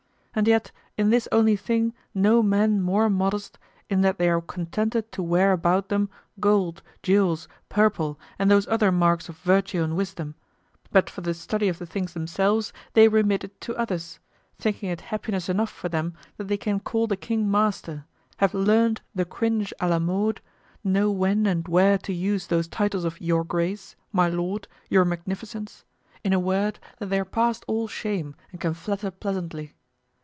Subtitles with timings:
[0.33, 3.59] And yet in this only thing no men more modest,
[3.89, 8.93] in that they are contented to wear about them gold, jewels, purple, and those other
[8.93, 10.35] marks of virtue and wisdom;
[10.89, 14.19] but for the study of the things themselves, they remit it to others,
[14.57, 18.05] thinking it happiness enough for them that they can call the king master,
[18.37, 20.39] have learned the cringe à la mode,
[20.81, 25.83] know when and where to use those titles of Your Grace, My Lord, Your Magnificence;
[26.23, 29.75] in a word that they are past all shame and can flatter pleasantly.